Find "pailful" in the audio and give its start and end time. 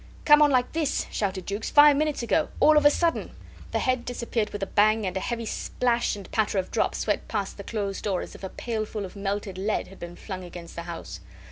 8.49-9.05